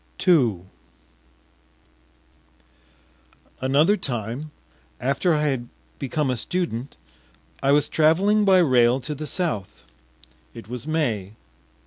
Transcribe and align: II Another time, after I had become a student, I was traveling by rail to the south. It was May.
II 0.27 0.61
Another 3.59 3.95
time, 3.95 4.49
after 4.99 5.31
I 5.35 5.41
had 5.43 5.69
become 5.99 6.31
a 6.31 6.37
student, 6.37 6.97
I 7.61 7.71
was 7.71 7.87
traveling 7.87 8.43
by 8.43 8.57
rail 8.57 8.99
to 8.99 9.13
the 9.13 9.27
south. 9.27 9.83
It 10.55 10.67
was 10.67 10.87
May. 10.87 11.33